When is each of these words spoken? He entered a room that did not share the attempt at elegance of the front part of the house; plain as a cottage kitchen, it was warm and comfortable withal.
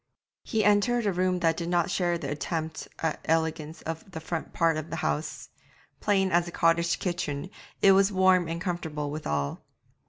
He 0.43 0.63
entered 0.65 1.05
a 1.05 1.13
room 1.13 1.41
that 1.41 1.55
did 1.55 1.69
not 1.69 1.91
share 1.91 2.17
the 2.17 2.31
attempt 2.31 2.87
at 3.03 3.19
elegance 3.25 3.83
of 3.83 4.09
the 4.09 4.19
front 4.19 4.51
part 4.51 4.75
of 4.75 4.89
the 4.89 4.95
house; 4.95 5.49
plain 5.99 6.31
as 6.31 6.47
a 6.47 6.51
cottage 6.51 6.97
kitchen, 6.97 7.51
it 7.83 7.91
was 7.91 8.11
warm 8.11 8.47
and 8.47 8.59
comfortable 8.59 9.11
withal. 9.11 9.61